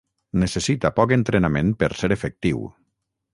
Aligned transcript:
Necessita 0.43 0.91
poc 0.99 1.13
entrenament 1.17 1.69
per 1.85 1.91
ser 2.01 2.11
efectiu. 2.17 2.65